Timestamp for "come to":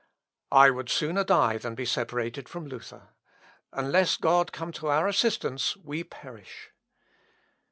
4.51-4.87